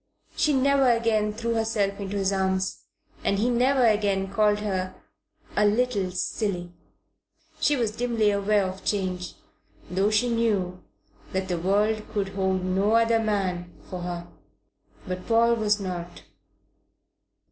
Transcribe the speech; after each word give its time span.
She 0.35 0.51
never 0.51 0.89
again 0.89 1.31
threw 1.31 1.53
herself 1.53 1.99
into 1.99 2.17
his 2.17 2.33
arms, 2.33 2.85
and 3.23 3.37
he 3.37 3.51
never 3.51 3.85
again 3.85 4.33
called 4.33 4.57
her 4.61 4.95
a 5.55 5.63
"little 5.67 6.09
silly." 6.09 6.71
She 7.59 7.75
was 7.75 7.91
dimly 7.91 8.31
aware 8.31 8.63
of 8.65 8.83
change, 8.83 9.35
though 9.91 10.09
she 10.09 10.27
knew 10.27 10.81
that 11.33 11.49
the 11.49 11.59
world 11.59 12.01
could 12.13 12.29
hold 12.29 12.65
no 12.65 12.93
other 12.93 13.19
man 13.19 13.71
for 13.91 13.99
her. 13.99 14.27
But 15.07 15.27
Paul 15.27 15.53
was 15.53 15.79
not. 15.79 16.23